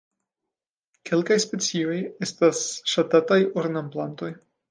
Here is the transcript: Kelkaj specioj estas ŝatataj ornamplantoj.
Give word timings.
Kelkaj 1.09 1.37
specioj 1.43 1.99
estas 2.27 2.63
ŝatataj 2.95 3.39
ornamplantoj. 3.65 4.35